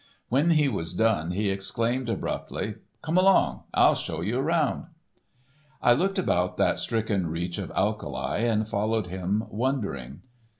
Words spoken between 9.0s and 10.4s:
him wondering.